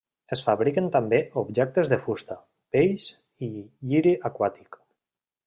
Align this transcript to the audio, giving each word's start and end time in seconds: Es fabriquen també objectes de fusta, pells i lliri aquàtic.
Es 0.35 0.41
fabriquen 0.45 0.87
també 0.95 1.19
objectes 1.41 1.91
de 1.91 1.99
fusta, 2.07 2.39
pells 2.77 3.11
i 3.51 3.53
lliri 3.61 4.17
aquàtic. 4.33 4.83